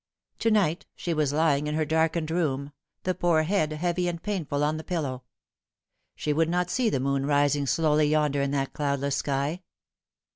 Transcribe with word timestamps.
To 0.39 0.49
night 0.49 0.87
she 0.95 1.13
was 1.13 1.31
lying 1.31 1.67
in 1.67 1.75
her 1.75 1.85
darkened 1.85 2.31
room, 2.31 2.71
the 3.03 3.13
poor 3.13 3.43
head 3.43 3.71
heavy 3.71 4.07
and 4.07 4.19
painful 4.19 4.63
on 4.63 4.77
the 4.77 4.83
pillow. 4.83 5.25
She 6.15 6.33
would 6.33 6.49
not 6.49 6.71
see 6.71 6.89
the 6.89 6.99
moon 6.99 7.27
rising 7.27 7.67
slowly 7.67 8.07
yonder 8.07 8.41
in 8.41 8.49
that 8.49 8.73
cloudless 8.73 9.17
sky. 9.17 9.61